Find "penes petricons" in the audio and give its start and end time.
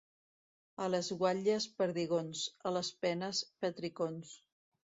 3.05-4.35